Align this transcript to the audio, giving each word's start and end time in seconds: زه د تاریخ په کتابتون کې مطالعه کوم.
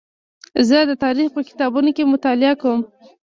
زه 0.67 0.77
د 0.89 0.91
تاریخ 1.03 1.27
په 1.33 1.41
کتابتون 1.47 1.85
کې 1.95 2.03
مطالعه 2.13 2.55
کوم. 2.61 2.81